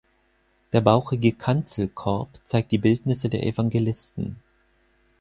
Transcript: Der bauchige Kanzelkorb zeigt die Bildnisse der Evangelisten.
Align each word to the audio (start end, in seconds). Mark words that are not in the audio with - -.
Der 0.73 0.81
bauchige 0.81 1.31
Kanzelkorb 1.31 2.29
zeigt 2.43 2.71
die 2.71 2.79
Bildnisse 2.79 3.29
der 3.29 3.43
Evangelisten. 3.45 4.37